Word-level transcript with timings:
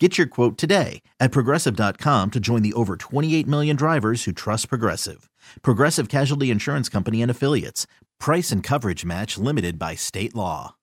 Get 0.00 0.18
your 0.18 0.26
quote 0.26 0.58
today 0.58 1.02
at 1.20 1.30
progressive.com 1.30 2.32
to 2.32 2.40
join 2.40 2.62
the 2.62 2.72
over 2.72 2.96
28 2.96 3.46
million 3.46 3.76
drivers 3.76 4.24
who 4.24 4.32
trust 4.32 4.68
Progressive. 4.68 5.30
Progressive 5.62 6.08
Casualty 6.08 6.50
Insurance 6.50 6.88
Company 6.88 7.22
and 7.22 7.30
Affiliates. 7.30 7.86
Price 8.18 8.50
and 8.50 8.60
coverage 8.60 9.04
match 9.04 9.38
limited 9.38 9.78
by 9.78 9.94
state 9.94 10.34
law. 10.34 10.74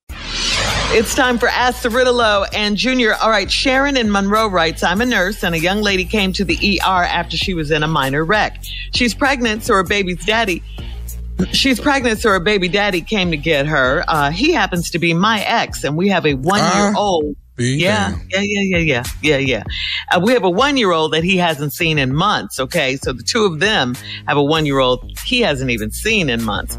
It's 0.93 1.13
time 1.13 1.37
for 1.39 1.49
Ask 1.49 1.83
Cirillo 1.83 2.47
and 2.53 2.77
Junior. 2.77 3.15
All 3.15 3.29
right, 3.29 3.51
Sharon 3.51 3.97
in 3.97 4.09
Monroe 4.09 4.47
writes, 4.47 4.81
I'm 4.81 5.01
a 5.01 5.05
nurse 5.05 5.43
and 5.43 5.55
a 5.55 5.59
young 5.59 5.81
lady 5.81 6.05
came 6.05 6.31
to 6.33 6.45
the 6.45 6.79
ER 6.81 7.03
after 7.03 7.35
she 7.35 7.53
was 7.53 7.69
in 7.69 7.83
a 7.83 7.87
minor 7.89 8.23
wreck. 8.23 8.63
She's 8.93 9.13
pregnant, 9.13 9.63
so 9.63 9.73
her 9.73 9.83
baby's 9.83 10.23
daddy 10.25 10.63
She's 11.53 11.79
pregnant, 11.79 12.19
so 12.19 12.29
her 12.29 12.39
baby 12.39 12.67
daddy 12.67 13.01
came 13.01 13.31
to 13.31 13.37
get 13.37 13.65
her. 13.65 14.03
Uh, 14.07 14.31
he 14.31 14.51
happens 14.53 14.91
to 14.91 14.99
be 14.99 15.13
my 15.13 15.41
ex, 15.41 15.83
and 15.83 15.97
we 15.97 16.07
have 16.09 16.25
a 16.25 16.35
one 16.35 16.59
year 16.59 16.93
old. 16.95 17.35
Yeah, 17.61 18.15
yeah, 18.29 18.41
yeah, 18.41 18.61
yeah, 18.61 18.77
yeah, 18.77 19.03
yeah, 19.21 19.37
yeah. 19.37 19.63
Uh, 20.11 20.19
we 20.23 20.33
have 20.33 20.43
a 20.43 20.49
one 20.49 20.77
year 20.77 20.91
old 20.91 21.13
that 21.13 21.23
he 21.23 21.37
hasn't 21.37 21.73
seen 21.73 21.97
in 21.97 22.13
months. 22.13 22.59
Okay. 22.59 22.97
So 22.97 23.13
the 23.13 23.23
two 23.23 23.45
of 23.45 23.59
them 23.59 23.95
have 24.27 24.37
a 24.37 24.43
one 24.43 24.65
year 24.65 24.79
old 24.79 25.11
he 25.25 25.41
hasn't 25.41 25.69
even 25.71 25.91
seen 25.91 26.29
in 26.29 26.43
months. 26.43 26.77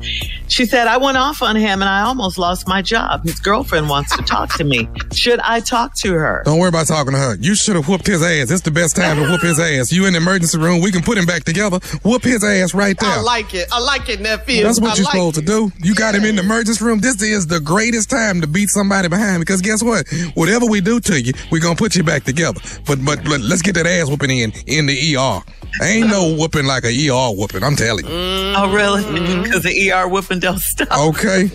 She 0.52 0.66
said, 0.66 0.86
I 0.86 0.98
went 0.98 1.16
off 1.16 1.40
on 1.40 1.56
him 1.56 1.80
and 1.80 1.88
I 1.88 2.02
almost 2.02 2.36
lost 2.36 2.68
my 2.68 2.82
job. 2.82 3.24
His 3.24 3.40
girlfriend 3.40 3.88
wants 3.88 4.14
to 4.18 4.22
talk 4.22 4.52
to 4.58 4.64
me. 4.64 4.86
Should 5.14 5.40
I 5.40 5.60
talk 5.60 5.94
to 6.00 6.12
her? 6.12 6.42
Don't 6.44 6.58
worry 6.58 6.68
about 6.68 6.86
talking 6.88 7.12
to 7.14 7.18
her. 7.18 7.36
You 7.36 7.54
should 7.54 7.74
have 7.74 7.88
whooped 7.88 8.06
his 8.06 8.22
ass. 8.22 8.50
It's 8.50 8.60
the 8.60 8.70
best 8.70 8.94
time 8.94 9.16
to 9.16 9.22
whoop 9.22 9.40
his 9.40 9.58
ass. 9.70 9.90
You 9.90 10.04
in 10.04 10.12
the 10.12 10.18
emergency 10.18 10.58
room. 10.58 10.82
We 10.82 10.92
can 10.92 11.00
put 11.00 11.16
him 11.16 11.24
back 11.24 11.44
together. 11.44 11.78
Whoop 12.04 12.22
his 12.22 12.44
ass 12.44 12.74
right 12.74 12.98
there. 12.98 13.08
I 13.08 13.22
like 13.22 13.54
it. 13.54 13.68
I 13.72 13.80
like 13.80 14.10
it, 14.10 14.20
nephew. 14.20 14.62
That's 14.62 14.78
what 14.78 14.90
I 14.92 14.96
you're 14.96 15.04
like 15.04 15.12
supposed 15.14 15.38
it. 15.38 15.40
to 15.40 15.46
do. 15.46 15.72
You 15.78 15.94
got 15.94 16.14
him 16.14 16.26
in 16.26 16.36
the 16.36 16.42
emergency 16.42 16.84
room. 16.84 16.98
This 16.98 17.22
is 17.22 17.46
the 17.46 17.58
greatest 17.58 18.10
time 18.10 18.42
to 18.42 18.46
beat 18.46 18.68
somebody 18.68 19.08
behind 19.08 19.40
because 19.40 19.62
guess 19.62 19.82
what? 19.82 20.06
Whatever 20.34 20.66
we 20.66 20.82
do 20.82 21.00
to 21.00 21.18
you, 21.18 21.32
we're 21.50 21.62
gonna 21.62 21.76
put 21.76 21.96
you 21.96 22.02
back 22.04 22.24
together. 22.24 22.60
But 22.86 23.02
but, 23.02 23.24
but 23.24 23.40
let's 23.40 23.62
get 23.62 23.74
that 23.76 23.86
ass 23.86 24.10
whooping 24.10 24.28
in 24.28 24.52
in 24.66 24.84
the 24.84 25.16
ER. 25.16 25.40
Ain't 25.82 26.08
no 26.08 26.36
whooping 26.36 26.66
like 26.66 26.84
a 26.84 26.88
ER 27.08 27.34
whooping. 27.34 27.64
I'm 27.64 27.76
telling 27.76 28.04
you. 28.04 28.12
Oh, 28.12 28.70
really? 28.72 29.02
Because 29.42 29.62
the 29.62 29.90
ER 29.90 30.06
whooping 30.06 30.40
don't 30.42 30.58
stop. 30.58 30.98
Okay. 30.98 31.42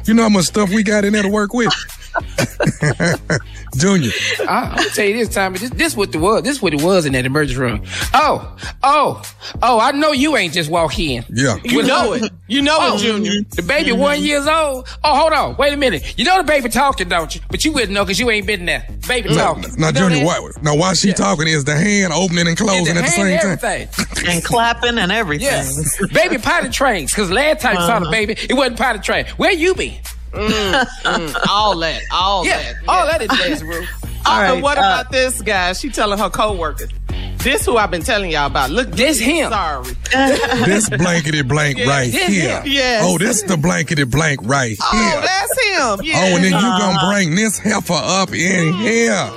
you 0.06 0.14
know 0.14 0.24
how 0.24 0.28
much 0.28 0.46
stuff 0.46 0.70
we 0.70 0.82
got 0.82 1.04
in 1.04 1.12
there 1.12 1.22
to 1.22 1.28
work 1.28 1.52
with. 1.52 1.72
Junior. 3.76 4.10
I, 4.48 4.76
I'm 4.76 4.90
tell 4.90 5.04
you 5.06 5.14
this 5.14 5.28
time, 5.28 5.52
this 5.54 5.70
this 5.70 5.96
what 5.96 6.14
it 6.14 6.18
was. 6.18 6.42
This 6.42 6.60
what 6.60 6.74
it 6.74 6.82
was 6.82 7.06
in 7.06 7.12
that 7.12 7.24
emergency 7.24 7.60
room. 7.60 7.82
Oh, 8.12 8.56
oh, 8.82 9.22
oh! 9.62 9.78
I 9.80 9.92
know 9.92 10.12
you 10.12 10.36
ain't 10.36 10.52
just 10.52 10.70
walk 10.70 10.98
in. 10.98 11.24
Yeah. 11.32 11.56
You 11.64 11.82
know 11.84 12.12
it. 12.14 12.32
You 12.48 12.62
know 12.62 12.78
Oh, 12.80 12.96
it, 12.96 12.98
Junior. 12.98 13.42
The 13.50 13.62
baby 13.62 13.90
mm-hmm. 13.90 14.00
one 14.00 14.22
years 14.22 14.46
old. 14.46 14.88
Oh, 15.04 15.16
hold 15.16 15.32
on, 15.32 15.56
wait 15.56 15.72
a 15.72 15.76
minute. 15.76 16.18
You 16.18 16.24
know 16.24 16.38
the 16.38 16.44
baby 16.44 16.68
talking, 16.68 17.08
don't 17.08 17.32
you? 17.34 17.40
But 17.48 17.64
you 17.64 17.72
wouldn't 17.72 17.92
know 17.92 18.04
because 18.04 18.18
you 18.18 18.28
ain't 18.30 18.46
been 18.46 18.64
there. 18.66 18.86
Baby 19.06 19.28
talking. 19.30 19.62
Now, 19.78 19.88
You 19.88 19.92
know 19.92 20.00
Junior, 20.00 20.24
that? 20.24 20.42
why, 20.42 20.50
now 20.62 20.76
while 20.76 20.94
she 20.94 21.12
talking, 21.12 21.46
is 21.46 21.64
the 21.64 21.76
hand 21.76 22.12
opening 22.12 22.48
and 22.48 22.56
closing 22.56 22.94
the 22.94 23.00
at 23.00 23.04
the 23.04 23.10
same 23.10 23.26
and 23.38 23.60
time? 23.60 24.26
And 24.26 24.44
clapping 24.44 24.98
and 24.98 25.12
everything. 25.20 25.46
Yes. 25.46 26.06
baby 26.12 26.38
potty 26.38 26.70
trains. 26.70 27.12
Because 27.12 27.30
last 27.30 27.60
time 27.60 27.74
you 27.76 27.80
saw 27.82 28.00
the 28.00 28.06
uh-huh. 28.06 28.10
baby, 28.10 28.36
it 28.48 28.54
wasn't 28.54 28.78
potty 28.78 28.98
train. 28.98 29.26
Where 29.36 29.52
you 29.52 29.74
been? 29.76 30.00
All 30.34 31.76
that. 31.78 32.02
All 32.12 32.46
Yeah, 32.46 32.58
that. 32.62 32.76
all 32.88 33.06
that 33.06 33.22
in 33.22 33.28
the 33.28 33.34
emergency 33.34 33.64
room. 33.66 33.86
All 34.26 34.38
right, 34.38 34.52
right. 34.52 34.62
What 34.62 34.76
uh, 34.76 34.80
about 34.82 35.10
this 35.10 35.40
guy? 35.40 35.72
She 35.72 35.88
telling 35.88 36.18
her 36.18 36.28
coworkers. 36.28 36.90
This 37.38 37.64
who 37.64 37.78
I've 37.78 37.90
been 37.90 38.02
telling 38.02 38.30
y'all 38.30 38.48
about. 38.48 38.68
Look, 38.70 38.90
This 38.90 39.18
him. 39.18 39.50
Sorry. 39.50 39.94
This 40.66 40.90
blankety 40.90 41.40
blank 41.42 41.78
right 41.78 42.12
this 42.12 42.26
here. 42.28 42.60
him. 42.60 42.66
Yes. 42.70 43.02
Oh, 43.06 43.16
this 43.16 43.42
the 43.42 43.56
blankety 43.56 44.04
blank 44.04 44.40
right 44.42 44.76
Oh, 44.82 44.90
here. 44.92 45.12
Oh, 45.16 45.20
that's 45.22 45.98
him. 45.98 46.06
Yeah. 46.06 46.16
Oh, 46.18 46.34
and 46.36 46.44
then 46.44 46.52
you 46.52 46.60
gonna 46.60 47.08
bring 47.08 47.34
this 47.34 47.58
heifer 47.58 47.94
up 47.96 48.28
in 48.34 48.74
here. 48.74 49.30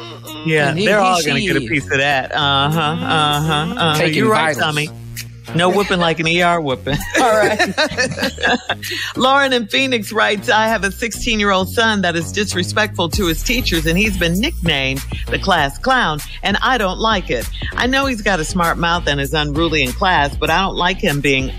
Yeah, 0.45 0.73
he- 0.73 0.85
they're 0.85 0.97
he- 0.99 1.05
all 1.05 1.23
going 1.23 1.35
to 1.35 1.39
she 1.41 1.47
get 1.47 1.55
a 1.55 1.61
piece 1.61 1.85
of 1.85 1.97
that. 1.99 2.33
Uh 2.33 2.69
huh. 2.69 2.79
Uh 2.81 3.41
huh. 3.41 3.53
Uh-huh. 3.77 3.97
Taking 3.97 4.19
You're 4.19 4.31
right. 4.31 4.55
Tommy. 4.57 4.89
No 5.55 5.69
whooping 5.69 5.99
like 5.99 6.19
an 6.19 6.27
ER 6.27 6.59
whooping. 6.59 6.97
All 7.21 7.37
right. 7.37 7.73
Lauren 9.15 9.53
in 9.53 9.67
Phoenix 9.67 10.11
writes, 10.11 10.49
I 10.49 10.67
have 10.67 10.83
a 10.83 10.91
16 10.91 11.39
year 11.39 11.51
old 11.51 11.69
son 11.69 12.01
that 12.01 12.15
is 12.15 12.31
disrespectful 12.31 13.09
to 13.09 13.27
his 13.27 13.43
teachers 13.43 13.85
and 13.85 13.97
he's 13.97 14.17
been 14.17 14.39
nicknamed 14.39 15.01
the 15.27 15.39
class 15.39 15.77
clown 15.77 16.19
and 16.41 16.57
I 16.61 16.77
don't 16.77 16.99
like 16.99 17.29
it. 17.29 17.47
I 17.73 17.87
know 17.87 18.05
he's 18.05 18.21
got 18.21 18.39
a 18.39 18.45
smart 18.45 18.77
mouth 18.77 19.07
and 19.07 19.19
is 19.19 19.33
unruly 19.33 19.83
in 19.83 19.91
class, 19.91 20.35
but 20.35 20.49
I 20.49 20.61
don't 20.61 20.75
like 20.75 20.97
him 20.97 21.21
being 21.21 21.51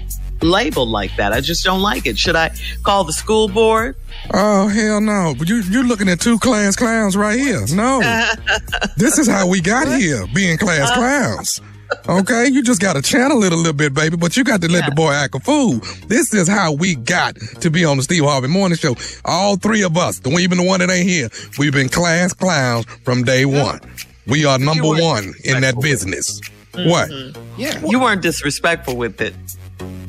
labeled 0.43 0.91
like 0.91 1.15
that. 1.16 1.33
I 1.33 1.41
just 1.41 1.65
don't 1.65 1.81
like 1.81 2.06
it. 2.06 2.19
Should 2.19 2.37
I 2.37 2.50
call 2.83 3.04
the 3.04 3.12
school 3.12 3.49
board? 3.49 3.97
Oh 4.33 4.69
hell 4.69 5.00
no! 5.00 5.34
But 5.38 5.49
you 5.49 5.56
you're 5.71 5.84
looking 5.84 6.09
at 6.09 6.21
two 6.21 6.38
class 6.38 6.77
clowns 6.77 7.16
right 7.16 7.38
here. 7.38 7.65
No, 7.75 8.00
this 8.97 9.19
is 9.19 9.28
how 9.28 9.47
we 9.47 9.60
got 9.60 9.87
here, 9.99 10.27
being 10.34 10.56
class 10.56 10.91
clowns. 10.93 11.60
Okay, 12.09 12.49
you 12.49 12.62
just 12.62 12.81
got 12.81 12.94
to 12.94 13.03
channel 13.03 13.43
it 13.44 13.53
a 13.53 13.56
little 13.56 13.72
bit, 13.72 13.94
baby. 13.94 14.16
But 14.16 14.37
you 14.37 14.44
got 14.44 14.60
to 14.62 14.69
let 14.71 14.84
the 14.87 14.93
boy 14.94 15.12
act 15.12 15.34
a 15.34 15.41
fool. 15.41 15.75
This 16.09 16.32
is 16.34 16.49
how 16.49 16.72
we 16.72 16.94
got 16.94 17.37
to 17.60 17.71
be 17.71 17.84
on 17.84 17.97
the 17.97 18.03
Steve 18.03 18.25
Harvey 18.25 18.49
Morning 18.49 18.77
Show. 18.77 18.97
All 19.25 19.56
three 19.56 19.82
of 19.82 19.97
us, 19.97 20.19
the 20.21 20.31
one 20.31 20.41
even 20.43 20.59
the 20.59 20.65
one 20.65 20.81
that 20.81 20.91
ain't 20.91 21.09
here, 21.09 21.28
we've 21.59 21.72
been 21.72 21.88
class 21.88 22.33
clowns 22.33 22.87
from 23.04 23.22
day 23.25 23.44
one. 23.44 23.81
We 24.27 24.44
are 24.44 24.59
number 24.59 24.88
one 24.88 25.34
in 25.44 25.60
that 25.62 25.81
business. 25.81 26.41
What? 26.75 27.10
Yeah. 27.56 27.78
You 27.87 28.00
weren't 28.00 28.22
disrespectful 28.22 28.97
with 28.97 29.21
it. 29.21 29.34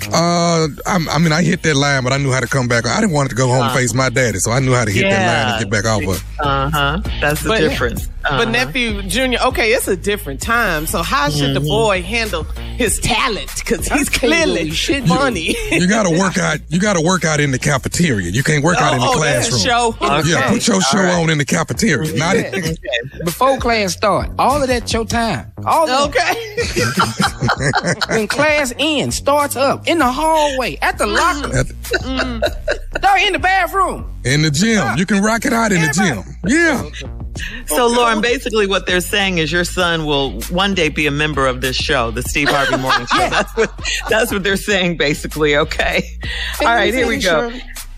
Uh, 0.07 0.67
I, 0.85 1.05
I 1.09 1.17
mean, 1.19 1.31
I 1.31 1.41
hit 1.41 1.63
that 1.63 1.75
line, 1.75 2.03
but 2.03 2.13
I 2.13 2.17
knew 2.17 2.31
how 2.31 2.39
to 2.39 2.47
come 2.47 2.67
back. 2.67 2.85
I 2.85 2.99
didn't 3.01 3.13
want 3.13 3.29
to 3.29 3.35
go 3.35 3.47
home 3.47 3.63
and 3.63 3.73
face 3.73 3.93
my 3.93 4.09
daddy, 4.09 4.37
so 4.39 4.51
I 4.51 4.59
knew 4.59 4.73
how 4.73 4.85
to 4.85 4.91
hit 4.91 5.03
that 5.09 5.45
line 5.45 5.53
and 5.63 5.63
get 5.63 5.71
back 5.83 5.91
off 5.91 6.03
of. 6.03 6.23
Uh 6.39 6.69
huh. 6.69 7.01
That's 7.21 7.41
the 7.43 7.49
But- 7.49 7.59
difference. 7.59 8.07
But 8.27 8.47
Uh-huh. 8.47 8.51
nephew 8.51 9.01
Junior, 9.03 9.39
okay, 9.45 9.71
it's 9.73 9.87
a 9.87 9.95
different 9.95 10.41
time. 10.41 10.87
So 10.87 11.03
how 11.03 11.29
should 11.29 11.53
the 11.55 11.59
mm-hmm. 11.59 11.67
boy 11.67 12.01
handle 12.01 12.43
his 12.43 12.99
talent? 12.99 13.51
Because 13.55 13.87
he's 13.87 14.09
tell 14.09 14.29
you 14.29 14.35
clearly 14.35 14.63
he 14.65 14.71
should 14.71 15.03
do. 15.05 15.09
funny. 15.09 15.55
You 15.71 15.87
got 15.87 16.03
to 16.03 16.17
work 16.17 16.37
out. 16.37 16.59
You 16.69 16.79
got 16.79 16.93
to 16.93 17.01
work 17.01 17.23
out 17.23 17.39
in 17.39 17.51
the 17.51 17.59
cafeteria. 17.59 18.29
You 18.31 18.41
can't 18.43 18.63
work 18.63 18.77
out 18.81 18.93
in 18.93 18.99
the 18.99 19.05
oh, 19.05 19.19
that's 19.19 19.47
a 19.47 19.51
classroom. 19.51 19.95
show. 20.01 20.07
Okay. 20.19 20.29
Yeah, 20.31 20.49
put 20.49 20.67
your 20.67 20.81
show 20.81 20.97
on 20.99 21.29
in 21.29 21.37
the 21.37 21.45
cafeteria. 21.45 22.13
Not 22.17 22.35
in, 22.35 22.75
Before 23.23 23.57
class 23.59 23.93
start, 23.93 24.31
all 24.39 24.61
of 24.61 24.67
that 24.69 24.91
your 24.91 25.05
time. 25.05 25.51
All 25.65 25.87
of 25.89 26.09
Okay. 26.09 26.17
that. 26.19 28.05
When 28.09 28.27
class 28.27 28.73
ends, 28.79 29.15
starts 29.17 29.55
up 29.55 29.87
in 29.87 29.99
the 29.99 30.11
hallway, 30.11 30.77
at 30.81 30.97
the 30.97 31.05
locker, 31.07 31.49
mm-hmm. 31.49 32.43
at- 32.43 33.01
no, 33.01 33.09
mm-hmm. 33.09 33.27
in 33.27 33.33
the 33.33 33.39
bathroom. 33.39 34.05
in 34.23 34.41
the 34.41 34.51
gym. 34.51 34.97
You 34.97 35.05
can 35.05 35.21
rock 35.23 35.45
it 35.45 35.53
out 35.53 35.71
in 35.71 35.81
the 35.81 35.93
gym. 35.93 36.23
Yeah. 36.45 36.89
So, 37.67 37.87
Lauren, 37.87 38.21
basically 38.21 38.67
what 38.67 38.85
they're 38.85 39.01
saying 39.01 39.39
is 39.39 39.51
your 39.51 39.63
son 39.63 40.05
will 40.05 40.39
one 40.43 40.73
day 40.75 40.89
be 40.89 41.07
a 41.07 41.11
member 41.11 41.47
of 41.47 41.61
this 41.61 41.75
show, 41.75 42.11
the 42.11 42.21
Steve 42.21 42.47
Harvey 42.47 42.77
Morning 42.77 43.07
Show. 43.07 43.17
That's 43.29 43.57
what, 43.57 43.81
that's 44.09 44.31
what 44.31 44.43
they're 44.43 44.55
saying, 44.55 44.97
basically. 44.97 45.57
Okay. 45.57 46.17
All 46.61 46.67
right, 46.67 46.93
here 46.93 47.07
we 47.07 47.17
go. 47.17 47.51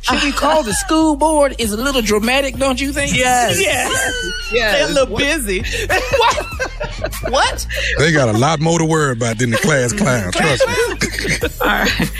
Should 0.10 0.24
we 0.24 0.32
call 0.32 0.64
the 0.64 0.74
school 0.74 1.16
board? 1.16 1.56
Is 1.60 1.74
a 1.74 1.78
little 1.78 2.02
dramatic, 2.02 2.56
don't 2.56 2.80
you 2.80 2.94
think? 2.94 3.16
Yes. 3.16 3.60
yes. 4.52 4.74
They're 4.78 4.90
a 4.90 4.94
little 4.94 5.18
busy. 5.18 5.64
what? 6.18 6.48
what? 7.30 7.68
They 7.98 8.12
got 8.12 8.34
a 8.34 8.38
lot 8.38 8.60
more 8.60 8.80
to 8.80 8.86
worry 8.86 9.12
about 9.12 9.38
than 9.38 9.50
the 9.50 9.58
class 9.58 9.94
clown. 9.94 10.32
Trust 10.32 10.68
me. 10.68 11.50
All 11.62 11.68
right. 11.68 12.12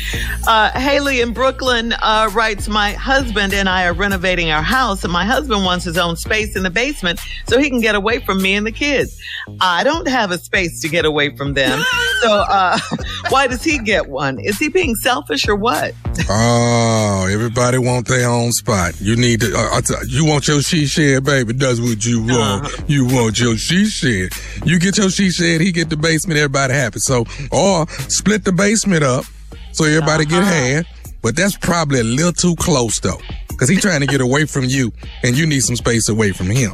Uh, 0.48 0.80
Haley 0.80 1.22
in 1.22 1.34
Brooklyn 1.34 1.94
uh, 2.02 2.30
writes, 2.34 2.68
My 2.68 2.92
husband 2.94 3.54
and 3.54 3.70
I 3.70 3.86
are 3.86 3.94
renovating 3.94 4.50
our 4.50 4.62
house, 4.62 5.04
and 5.04 5.12
my 5.12 5.26
husband 5.26 5.66
wants 5.66 5.86
his 5.86 5.98
own 5.98 6.16
space 6.16 6.56
in 6.56 6.64
the 6.64 6.70
basement 6.70 7.20
so 7.48 7.60
he 7.60 7.70
can 7.70 7.82
get 7.82 7.96
away 7.96 8.20
from 8.20 8.42
me 8.42 8.56
and 8.56 8.66
the 8.66 8.72
kids. 8.72 9.20
I 9.62 9.84
don't 9.84 10.08
have 10.08 10.32
a 10.32 10.38
space 10.38 10.82
to 10.82 10.90
get 10.90 11.06
away 11.06 11.36
from 11.36 11.54
them. 11.54 11.84
So, 12.22 12.32
uh, 12.32 12.78
why 13.30 13.48
does 13.48 13.64
he 13.64 13.78
get 13.80 14.10
one? 14.10 14.40
Is 14.40 14.58
he 14.58 14.70
being 14.70 14.96
selfish 14.96 15.48
or 15.48 15.56
what? 15.56 15.94
Oh, 16.30 17.28
everybody 17.30 17.77
want 17.78 18.08
their 18.08 18.28
own 18.30 18.52
spot. 18.52 19.00
You 19.02 19.16
need 19.16 19.42
to. 19.42 19.54
Uh, 19.56 19.82
you 20.08 20.26
want 20.26 20.48
your 20.48 20.62
she 20.62 20.86
shed, 20.86 21.24
baby. 21.24 21.54
Does 21.54 21.80
what 21.82 22.06
you 22.06 22.22
want. 22.24 22.72
You 22.90 23.06
want 23.06 23.40
your 23.40 23.56
she 23.58 23.86
shed. 23.86 24.30
You 24.66 24.80
get 24.80 24.98
your 24.98 25.10
she 25.10 25.30
shed. 25.32 25.62
He 25.62 25.72
get 25.72 25.90
the 25.90 25.98
basement. 25.98 26.38
Everybody 26.40 26.74
happy. 26.74 27.00
So, 27.00 27.26
or 27.52 27.88
split 28.10 28.44
the 28.46 28.52
basement 28.52 29.04
up 29.04 29.26
so 29.72 29.86
everybody 29.86 30.26
get 30.26 30.44
half. 30.44 30.86
But 31.22 31.36
that's 31.36 31.58
probably 31.58 32.00
a 32.00 32.04
little 32.04 32.32
too 32.32 32.56
close 32.56 33.00
though, 33.00 33.20
because 33.50 33.68
he 33.70 33.76
trying 33.78 34.02
to 34.02 34.08
get 34.08 34.22
away 34.22 34.46
from 34.46 34.66
you, 34.66 34.92
and 35.24 35.36
you 35.38 35.46
need 35.46 35.62
some 35.62 35.76
space 35.76 36.08
away 36.10 36.32
from 36.32 36.48
him. 36.48 36.74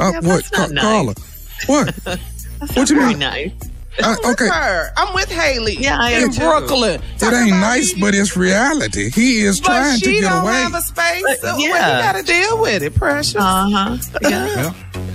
Uh, 0.00 0.10
Yeah, 0.14 0.20
what, 0.20 0.50
Ca- 0.52 0.68
Carla? 0.80 1.14
What? 1.66 1.94
What 2.74 2.88
you 2.88 2.96
mean? 2.96 3.18
nice. 3.18 3.50
Uh, 4.02 4.16
okay. 4.32 4.48
Her. 4.48 4.90
I'm 4.96 5.14
with 5.14 5.30
Haley. 5.30 5.76
Yeah, 5.78 5.98
I 6.00 6.10
in 6.12 6.24
am 6.24 6.30
too. 6.32 6.40
Brooklyn. 6.40 7.00
It 7.00 7.18
Talking 7.20 7.38
ain't 7.38 7.50
nice, 7.60 7.92
he- 7.92 8.00
but 8.00 8.14
it's 8.14 8.36
reality. 8.36 9.10
He 9.10 9.42
is 9.42 9.60
but 9.60 9.66
trying 9.68 10.00
to 10.00 10.04
get 10.04 10.08
away. 10.08 10.14
she 10.16 10.20
get 10.22 10.30
don't 10.30 10.42
away. 10.42 10.52
have 10.54 10.74
a 10.74 10.80
space. 10.80 11.22
But, 11.22 11.38
so 11.40 11.56
yeah. 11.58 11.66
you 11.96 12.02
gotta 12.02 12.22
deal 12.24 12.60
with 12.60 12.82
it, 12.82 12.94
precious. 12.94 13.34
Uh 13.38 13.70
huh. 13.70 13.96
Yeah. 14.22 14.72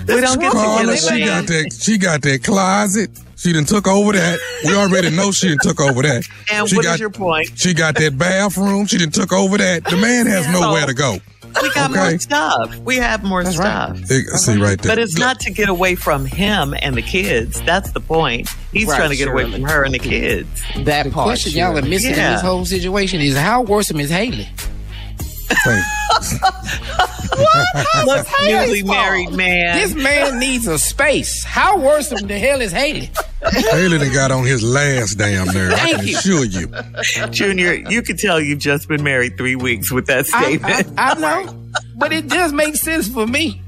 We 0.08 0.22
don't 0.22 0.40
get 0.40 0.52
to 0.52 0.58
Carla, 0.58 0.94
get 0.94 1.00
she 1.04 1.26
got 1.26 1.48
that. 1.48 1.78
She 1.80 1.98
got 1.98 2.22
that 2.24 2.44
closet. 2.44 3.12
She 3.36 3.54
done 3.54 3.66
took 3.66 3.88
over 3.88 4.12
that. 4.14 4.38
We 4.66 4.76
already 4.76 5.10
know 5.12 5.32
she 5.32 5.50
done 5.50 5.60
took 5.62 5.80
over 5.80 6.02
that. 6.02 6.24
And 6.52 6.68
she 6.68 6.76
what 6.76 6.86
is 6.86 6.92
got, 6.92 7.00
your 7.00 7.10
point? 7.10 7.50
She 7.56 7.74
got 7.74 7.96
that 7.96 8.18
bathroom. 8.18 8.86
She 8.86 8.98
done 8.98 9.12
took 9.12 9.32
over 9.32 9.58
that. 9.58 9.86
The 9.86 9.96
man 9.98 10.26
has 10.28 10.48
nowhere 10.52 10.86
to 10.86 10.94
go. 10.94 11.18
We 11.62 11.70
got 11.74 11.92
Okay. 11.92 12.00
more 12.12 12.20
stuff. 12.20 12.76
We 12.78 12.96
have 12.98 13.24
more 13.24 13.44
That's 13.44 13.56
stuff. 13.58 13.92
right. 13.98 14.08
See, 14.08 14.22
see 14.24 14.58
right 14.58 14.80
there. 14.82 14.92
But 14.92 15.00
it's 15.00 15.18
not 15.18 15.40
to 15.42 15.52
get 15.52 15.70
away 15.70 15.96
from 15.96 16.26
him 16.26 16.74
and 16.82 16.96
the 16.96 17.02
kids. 17.02 17.62
That's 17.62 17.92
the 17.92 18.00
point. 18.00 18.48
He's 18.72 18.88
Right, 18.88 18.98
trying 18.98 19.10
to 19.10 19.16
get 19.16 19.28
away 19.28 19.52
from 19.52 19.64
her 19.64 19.84
and 19.84 19.94
the 19.94 20.00
kids. 20.00 20.48
that 20.78 20.86
part. 20.86 21.06
The 21.06 21.12
part. 21.12 21.26
question 21.26 21.52
y'all 21.54 21.78
are 21.78 21.82
missing 21.82 22.12
in 22.12 22.18
this 22.18 22.42
whole 22.42 22.66
situation 22.66 23.20
is 23.22 23.36
how 23.38 23.62
worrisome 23.64 24.00
is 24.00 24.10
Haley? 24.10 24.48
Say, 25.64 25.82
Look, 28.06 28.28
newly 28.44 28.84
married 28.84 29.32
man. 29.32 29.78
This 29.78 29.94
man 29.96 30.40
needs 30.40 30.68
a 30.68 30.78
space. 30.78 31.44
How 31.44 31.78
worrisome 31.80 32.28
the 32.28 32.38
hell 32.38 32.62
is 32.62 32.72
Haley? 32.72 33.10
Haley 33.72 33.98
done 34.00 34.14
got 34.14 34.32
on 34.32 34.46
his 34.46 34.64
last 34.64 35.16
damn 35.16 35.48
nerve. 35.48 35.74
I 35.74 35.94
can 35.94 36.08
you. 36.08 36.18
assure 36.18 36.46
you. 36.46 36.68
Junior, 37.30 37.74
you 37.74 38.02
can 38.02 38.18
tell 38.18 38.40
you've 38.40 38.60
just 38.60 38.88
been 38.88 39.04
married 39.04 39.38
three 39.38 39.56
weeks 39.56 39.92
with 39.92 40.06
that 40.08 40.26
statement. 40.28 40.88
I, 40.98 41.12
I 41.12 41.14
know, 41.20 41.60
but 41.98 42.12
it 42.14 42.28
does 42.28 42.54
make 42.54 42.76
sense 42.76 43.08
for 43.08 43.26
me. 43.28 43.62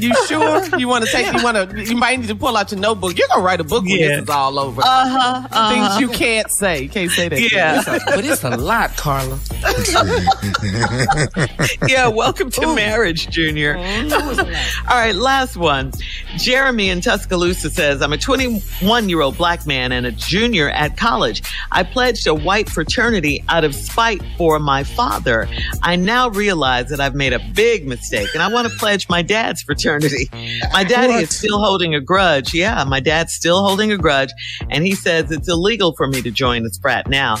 You 0.00 0.12
sure? 0.26 0.64
You 0.78 0.88
want 0.88 1.04
to 1.04 1.10
take? 1.12 1.32
You 1.32 1.42
want 1.44 1.70
to? 1.70 1.84
You 1.84 1.94
might 1.94 2.18
need 2.18 2.28
to 2.28 2.34
pull 2.34 2.56
out 2.56 2.72
your 2.72 2.80
notebook. 2.80 3.16
You're 3.16 3.28
gonna 3.28 3.42
write 3.44 3.60
a 3.60 3.64
book 3.64 3.84
when 3.84 3.92
Yeah. 3.98 4.08
this 4.08 4.22
is 4.24 4.28
all 4.30 4.58
over. 4.58 4.80
uh 4.84 5.46
huh. 5.48 5.68
Things 5.68 6.00
you 6.00 6.08
can't 6.08 6.50
say. 6.50 6.82
You 6.82 6.88
can't 6.88 7.10
say 7.10 7.28
that. 7.28 7.52
Yeah. 7.52 7.82
But 8.06 8.24
it's 8.24 8.42
a 8.42 8.56
lot, 8.56 8.96
Carla. 8.96 9.38
yeah, 11.88 12.06
welcome 12.08 12.50
to 12.50 12.74
marriage, 12.74 13.28
Junior. 13.28 13.76
All 13.76 14.96
right, 14.96 15.14
last 15.14 15.56
one. 15.56 15.92
Jeremy 16.36 16.90
in 16.90 17.00
Tuscaloosa 17.00 17.70
says, 17.70 18.00
I'm 18.00 18.12
a 18.12 18.18
21 18.18 19.08
year 19.08 19.20
old 19.20 19.36
black 19.36 19.66
man 19.66 19.90
and 19.92 20.06
a 20.06 20.12
junior 20.12 20.68
at 20.70 20.96
college. 20.96 21.42
I 21.72 21.82
pledged 21.82 22.26
a 22.26 22.34
white 22.34 22.68
fraternity 22.68 23.44
out 23.48 23.64
of 23.64 23.74
spite 23.74 24.22
for 24.36 24.58
my 24.60 24.84
father. 24.84 25.48
I 25.82 25.96
now 25.96 26.28
realize 26.30 26.88
that 26.90 27.00
I've 27.00 27.14
made 27.16 27.32
a 27.32 27.40
big 27.54 27.86
mistake 27.86 28.28
and 28.34 28.42
I 28.42 28.52
want 28.52 28.68
to 28.68 28.74
pledge 28.78 29.08
my 29.08 29.22
dad's 29.22 29.62
fraternity. 29.62 30.28
My 30.72 30.84
daddy 30.84 31.14
What? 31.14 31.22
is 31.24 31.36
still 31.36 31.58
holding 31.58 31.94
a 31.94 32.00
grudge. 32.00 32.54
Yeah, 32.54 32.84
my 32.84 33.00
dad's 33.00 33.34
still 33.34 33.64
holding 33.64 33.90
a 33.90 33.98
grudge 33.98 34.30
and 34.70 34.86
he 34.86 34.94
says 34.94 35.32
it's 35.32 35.48
illegal 35.48 35.94
for 35.96 36.06
me 36.06 36.22
to 36.22 36.30
join 36.30 36.62
this 36.62 36.78
frat 36.78 37.08
now. 37.08 37.36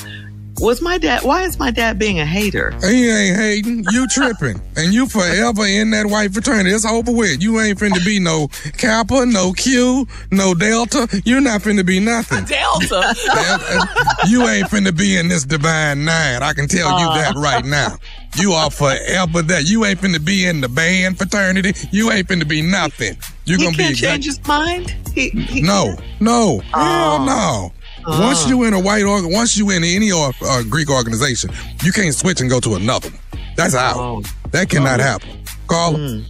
Was 0.60 0.82
my 0.82 0.98
dad, 0.98 1.22
why 1.22 1.42
is 1.44 1.58
my 1.58 1.70
dad 1.70 1.98
being 1.98 2.18
a 2.18 2.26
hater? 2.26 2.72
He 2.82 3.08
ain't 3.08 3.36
hating. 3.36 3.84
You 3.92 4.06
tripping. 4.08 4.60
And 4.76 4.92
you 4.92 5.06
forever 5.08 5.64
in 5.64 5.90
that 5.90 6.06
white 6.06 6.32
fraternity. 6.32 6.70
It's 6.70 6.84
over 6.84 7.12
with. 7.12 7.42
You 7.42 7.60
ain't 7.60 7.78
finna 7.78 8.04
be 8.04 8.18
no 8.18 8.48
Kappa, 8.76 9.24
no 9.26 9.52
Q, 9.52 10.06
no 10.32 10.54
Delta. 10.54 11.08
You're 11.24 11.40
not 11.40 11.60
finna 11.62 11.86
be 11.86 12.00
nothing. 12.00 12.44
Delta. 12.44 13.14
you 14.28 14.46
ain't 14.48 14.68
finna 14.68 14.96
be 14.96 15.16
in 15.16 15.28
this 15.28 15.44
divine 15.44 16.04
nine. 16.04 16.42
I 16.42 16.52
can 16.52 16.66
tell 16.66 16.98
you 16.98 17.06
that 17.06 17.36
uh. 17.36 17.40
right 17.40 17.64
now. 17.64 17.96
You 18.36 18.52
are 18.52 18.70
forever 18.70 19.42
that. 19.42 19.64
You 19.68 19.84
ain't 19.84 20.00
finna 20.00 20.24
be 20.24 20.46
in 20.46 20.60
the 20.60 20.68
band 20.68 21.18
fraternity. 21.18 21.72
You 21.90 22.10
ain't 22.10 22.28
finna 22.28 22.46
be 22.48 22.62
nothing. 22.62 23.16
You're 23.44 23.58
He 23.58 23.64
gonna 23.64 23.76
be 23.76 23.82
can't 23.84 23.90
exact- 23.92 24.12
change 24.12 24.24
his 24.26 24.46
mind. 24.46 24.94
He, 25.14 25.30
he, 25.30 25.62
No, 25.62 25.96
no, 26.20 26.58
hell 26.58 27.18
oh. 27.20 27.24
no. 27.24 27.72
Once 28.06 28.44
Oh. 28.44 28.48
you 28.48 28.64
in 28.64 28.74
a 28.74 28.80
white 28.80 29.04
org, 29.04 29.24
once 29.26 29.56
you 29.56 29.70
in 29.70 29.84
any 29.84 30.10
or, 30.12 30.32
uh, 30.42 30.62
Greek 30.62 30.90
organization, 30.90 31.50
you 31.82 31.92
can't 31.92 32.14
switch 32.14 32.40
and 32.40 32.48
go 32.48 32.60
to 32.60 32.74
another 32.76 33.08
one. 33.10 33.18
That's 33.56 33.74
out. 33.74 33.96
Oh. 33.96 34.22
That 34.52 34.68
cannot 34.70 35.00
happen. 35.00 35.28
Call 35.66 35.94
Hmm. 35.96 36.20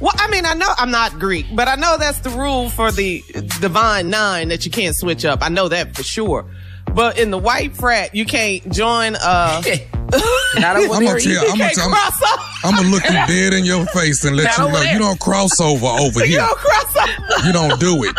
Well, 0.00 0.12
I 0.16 0.26
mean, 0.28 0.44
I 0.46 0.54
know 0.54 0.68
I'm 0.78 0.90
not 0.90 1.18
Greek, 1.20 1.46
but 1.54 1.68
I 1.68 1.76
know 1.76 1.96
that's 1.96 2.18
the 2.18 2.30
rule 2.30 2.68
for 2.70 2.90
the 2.90 3.22
divine 3.60 4.10
nine 4.10 4.48
that 4.48 4.64
you 4.64 4.70
can't 4.72 4.96
switch 4.96 5.24
up. 5.24 5.44
I 5.44 5.48
know 5.48 5.68
that 5.68 5.94
for 5.94 6.02
sure. 6.02 6.44
But 6.92 7.18
in 7.18 7.30
the 7.30 7.38
white 7.38 7.76
frat, 7.76 8.12
you 8.14 8.24
can't 8.24 8.68
join. 8.72 9.14
uh 9.16 9.62
Not 10.60 10.76
over 10.76 10.94
I'm 10.94 11.04
gonna 11.04 11.20
tell. 11.20 11.30
either. 11.32 11.40
I'm 11.40 11.58
gonna, 11.58 11.70
Can't 11.74 11.78
I'm, 11.78 11.90
cross. 11.90 12.20
I'm 12.64 12.74
gonna 12.76 12.88
look 12.88 13.04
you 13.04 13.10
dead 13.26 13.54
in 13.54 13.64
your 13.64 13.86
face 13.86 14.24
and 14.24 14.36
let 14.36 14.44
Not 14.44 14.58
you 14.58 14.64
know 14.72 14.78
there. 14.80 14.92
you 14.92 14.98
don't 14.98 15.18
cross 15.18 15.60
over 15.60 15.86
over 15.86 16.20
You 16.26 16.26
here. 16.26 16.38
don't 16.40 16.58
cross 16.58 16.96
up. 16.96 17.44
You 17.44 17.52
don't 17.52 17.80
do 17.80 18.04
it. 18.04 18.14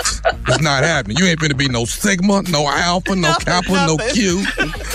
It's 0.48 0.62
not 0.62 0.84
happening. 0.84 1.18
You 1.18 1.26
ain't 1.26 1.40
gonna 1.40 1.54
be 1.56 1.70
no 1.70 1.86
Sigma, 1.86 2.42
no 2.50 2.68
Alpha, 2.68 3.16
no 3.16 3.22
Nothing, 3.30 3.46
Kappa, 3.46 3.72
no. 3.88 3.98
Q, 4.12 4.44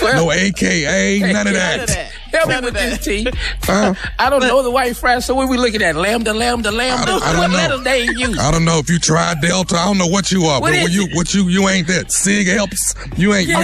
no 0.02 0.32
AKA, 0.32 1.20
none 1.20 1.30
of 1.30 1.32
None 1.32 1.46
of 1.46 1.54
that. 1.54 1.86
that. 1.88 2.12
Help 2.28 2.48
me 2.48 2.54
None 2.56 2.64
with 2.64 2.74
of 2.76 2.80
this, 2.82 2.98
that. 2.98 3.32
T. 3.32 3.70
Uh, 3.72 3.94
I 4.18 4.28
don't 4.28 4.40
know 4.42 4.62
the 4.62 4.70
white 4.70 4.94
frat, 4.96 5.22
so 5.22 5.34
what 5.34 5.48
we 5.48 5.56
looking 5.56 5.80
at? 5.80 5.96
Lambda, 5.96 6.34
lambda, 6.34 6.70
lambda. 6.70 7.02
I 7.02 7.06
don't- 7.06 7.22
I 7.22 7.26
what 7.38 7.40
don't 7.42 7.50
know. 7.52 7.56
letters 7.56 7.84
they 7.84 8.02
use? 8.04 8.38
I 8.38 8.50
don't 8.50 8.66
know 8.66 8.78
if 8.78 8.90
you 8.90 8.98
tried 8.98 9.40
Delta. 9.40 9.76
I 9.76 9.86
don't 9.86 9.96
know 9.96 10.06
what 10.08 10.30
you 10.30 10.44
are, 10.44 10.60
What 10.60 10.72
but 10.72 10.76
is 10.76 10.84
when 10.84 10.92
you 10.92 11.06
what 11.16 11.32
you 11.32 11.48
you 11.48 11.68
ain't 11.70 11.86
that. 11.88 12.12
Sig 12.12 12.46
helps. 12.48 12.94
You 13.16 13.32
ain't. 13.32 13.48
You, 13.48 13.56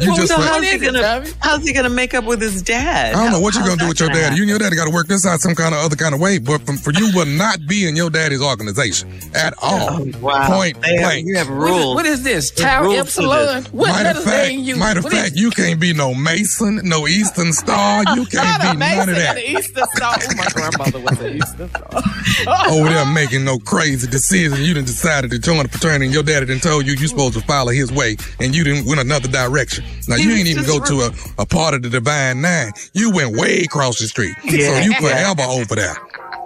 you, 0.00 0.10
you 0.10 0.16
just. 0.16 0.28
so 0.28 0.40
how's 0.40 0.62
he 0.68 0.78
gonna 0.78 1.24
how's 1.40 1.66
he 1.66 1.72
gonna 1.72 1.88
make 1.90 2.14
up 2.14 2.24
with 2.24 2.40
his 2.40 2.62
dad? 2.62 3.14
I 3.14 3.24
don't 3.24 3.32
know 3.32 3.40
what 3.40 3.54
you're 3.54 3.64
gonna 3.64 3.76
do 3.76 3.88
with 3.88 4.00
your 4.00 4.08
gonna 4.08 4.20
daddy. 4.20 4.36
You 4.36 4.42
and 4.42 4.50
your 4.50 4.58
daddy 4.58 4.76
got 4.76 4.86
to 4.86 4.94
work 4.94 5.06
this 5.08 5.26
out 5.26 5.40
some 5.40 5.54
kind 5.54 5.74
of 5.74 5.80
other 5.84 5.96
kind 5.96 6.14
of 6.14 6.20
way. 6.20 6.38
But 6.38 6.62
from, 6.66 6.76
for 6.78 6.92
you, 6.92 7.10
will 7.14 7.26
not 7.26 7.58
be 7.68 7.86
in 7.88 7.96
your 7.96 8.10
daddy's 8.10 8.42
organization 8.42 9.08
at 9.34 9.54
oh, 9.62 9.66
all. 9.66 9.88
Oh, 10.02 10.18
wow. 10.20 10.46
Point 10.46 10.80
They 10.82 10.96
have- 10.96 11.00
blank. 11.00 11.26
you 11.26 11.36
have 11.36 11.48
rules. 11.48 11.94
what 11.94 12.06
is 12.06 12.22
this? 12.22 12.50
There's 12.50 12.50
Tau 12.50 12.82
to 12.90 12.98
Epsilon? 12.98 13.64
What 13.72 13.88
Matter 13.88 14.10
of 14.10 14.16
letters 14.16 14.24
fact, 14.24 14.48
ain't 14.50 14.62
use? 14.62 14.78
matter 14.78 14.98
of 14.98 15.04
What 15.04 15.12
is 15.14 15.20
fact, 15.22 15.36
you 15.36 15.50
can't 15.50 15.80
be 15.80 15.92
no 15.94 16.14
Mason, 16.14 16.80
no 16.84 17.06
Eastern 17.06 17.52
Star. 17.52 18.02
You 18.14 18.26
can't 18.30 18.62
Not 18.62 18.66
a 18.66 18.72
be 18.72 18.78
Mason 18.78 18.98
none 18.98 19.08
of 19.08 19.16
that. 19.16 19.36
an 19.38 19.42
Easter 19.56 19.82
star. 19.94 20.16
Oh, 20.20 20.34
my 20.36 20.46
grandmother 20.52 21.00
was 21.00 21.20
an 21.20 21.36
Easter 21.36 21.68
star. 21.68 22.68
Over 22.70 22.88
there 22.90 23.06
making 23.06 23.44
no 23.44 23.58
crazy 23.58 24.06
decisions. 24.06 24.60
You 24.60 24.74
didn't 24.74 24.86
decided 24.88 25.30
to 25.30 25.38
join 25.38 25.64
a 25.64 25.68
fraternity 25.68 26.06
and 26.06 26.14
your 26.14 26.22
daddy 26.22 26.46
didn't 26.46 26.62
told 26.62 26.86
you 26.86 26.92
you 26.94 27.08
supposed 27.08 27.34
to 27.34 27.40
follow 27.40 27.70
his 27.72 27.90
way 27.92 28.16
and 28.40 28.54
you 28.54 28.64
didn't 28.64 28.86
went 28.86 29.00
another 29.00 29.28
direction. 29.28 29.84
Now 30.08 30.16
He 30.16 30.22
you 30.24 30.28
was 30.30 30.38
ain't 30.38 30.48
even 30.48 30.64
just 30.64 30.68
go 30.68 30.84
to 30.84 31.06
a, 31.06 31.42
a 31.42 31.46
part 31.46 31.74
of 31.74 31.82
the 31.82 31.88
divine 31.90 32.40
nine. 32.40 32.72
You 32.92 33.10
went 33.10 33.36
way 33.36 33.62
across 33.62 33.98
the 33.98 34.06
street. 34.06 34.36
Yeah. 34.44 34.68
So 34.74 34.78
you 34.86 34.94
forever 34.94 35.42
over 35.42 35.74
there. 35.74 35.96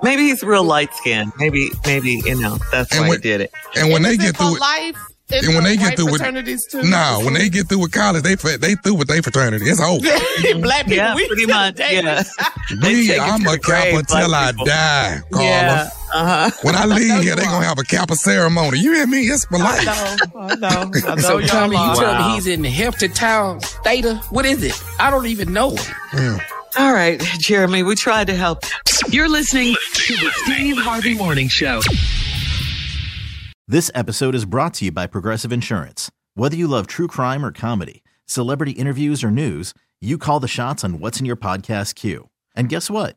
Maybe 0.03 0.23
he's 0.29 0.43
real 0.43 0.65
light 0.65 0.93
skinned. 0.95 1.33
Maybe 1.39 1.69
maybe 1.85 2.23
you 2.25 2.41
know 2.41 2.59
that's 2.73 2.91
And 2.93 3.03
why 3.03 3.09
when- 3.11 3.19
he 3.19 3.23
did 3.23 3.41
it. 3.43 3.53
And 3.77 3.91
when 3.93 4.03
they 4.03 4.17
get 4.17 4.37
for 4.37 4.45
through 4.45 4.57
it, 4.57 4.61
life. 4.61 4.97
in 5.31 5.45
and 5.45 5.55
when 5.55 5.63
the 5.65 5.71
they 5.71 5.77
get 5.77 5.97
through 5.97 6.07
with 6.11 6.21
fraternities 6.23 6.67
too. 6.67 6.83
nah, 6.85 7.23
when 7.23 7.35
they 7.35 7.49
get 7.51 7.69
through 7.69 7.81
with 7.81 7.93
college, 7.93 8.23
they 8.23 8.35
they 8.35 8.75
through 8.77 8.95
with 8.95 9.09
their 9.09 9.23
fraternity. 9.23 9.67
It's 9.67 9.81
over. 9.81 10.01
black 10.61 10.85
people, 10.87 10.97
Yeah, 10.97 11.15
we 11.15 11.27
pretty 11.29 11.43
still 11.45 11.55
much. 11.55 11.79
Yeah. 11.79 12.23
They 12.81 12.95
Me, 12.95 13.07
take 13.09 13.17
it 13.19 13.21
I'm 13.21 13.41
a 13.47 13.51
the 13.53 13.59
grave, 13.59 13.93
Kappa 13.93 14.07
till 14.07 14.35
I 14.35 14.53
die, 14.53 15.21
Carla. 15.31 15.45
Yeah. 15.47 15.91
Uh 16.13 16.51
huh. 16.51 16.51
When 16.63 16.75
I 16.75 16.85
leave 16.87 17.23
here, 17.23 17.37
they're 17.37 17.45
gonna 17.45 17.65
have 17.67 17.79
a 17.79 17.85
Kappa 17.85 18.17
ceremony. 18.17 18.79
You 18.81 18.93
hear 18.95 19.07
me? 19.07 19.21
It's 19.21 19.45
for 19.45 19.59
life. 19.59 19.81
I 19.89 20.17
know, 20.25 20.41
I 20.41 20.55
know, 20.57 20.69
I 20.69 20.85
know. 21.15 21.17
So 21.23 21.39
y'all 21.39 21.49
Tommy, 21.49 21.77
you 21.77 21.83
are. 21.83 21.95
tell 21.97 22.13
Wow. 22.15 22.29
me 22.29 22.35
he's 22.35 22.47
in 22.47 22.65
Hefty 22.65 23.09
Town 23.09 23.61
Theta? 23.61 24.17
What 24.31 24.45
is 24.47 24.63
it? 24.63 24.81
I 24.99 25.11
don't 25.11 25.27
even 25.27 25.53
know. 25.53 25.77
All 26.79 26.93
right, 26.93 27.21
Jeremy, 27.39 27.83
we 27.83 27.95
tried 27.95 28.27
to 28.29 28.35
help. 28.35 28.65
You're 29.11 29.29
listening 29.29 29.75
to 29.95 30.15
the 30.17 30.31
Steve 30.45 30.77
Harvey 30.79 31.15
Morning 31.15 31.49
Show. 31.49 31.81
This 33.69 33.91
episode 33.95 34.35
is 34.35 34.45
brought 34.45 34.75
to 34.75 34.87
you 34.87 34.93
by 34.93 35.07
Progressive 35.07 35.53
Insurance. 35.53 36.11
Whether 36.35 36.57
you 36.57 36.67
love 36.67 36.87
true 36.87 37.07
crime 37.07 37.45
or 37.45 37.53
comedy, 37.53 38.03
celebrity 38.27 38.73
interviews 38.73 39.23
or 39.23 39.31
news, 39.31 39.75
you 40.01 40.19
call 40.19 40.41
the 40.41 40.49
shots 40.49 40.83
on 40.85 40.99
what's 40.99 41.21
in 41.21 41.27
your 41.27 41.37
podcast 41.37 41.95
queue. 41.95 42.29
And 42.57 42.69
guess 42.69 42.91
what? 42.91 43.17